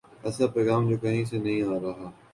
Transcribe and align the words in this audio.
ایسا 0.23 0.47
پیغام 0.47 0.89
جو 0.89 0.97
کہیں 0.97 1.23
سے 1.25 1.37
نہیں 1.37 1.61
آ 1.63 1.79
رہا۔ 1.83 2.09